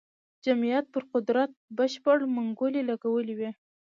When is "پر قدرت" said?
0.93-1.51